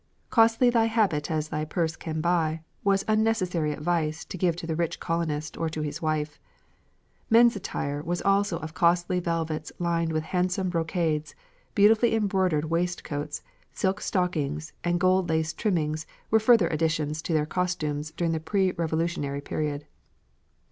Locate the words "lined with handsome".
9.77-10.69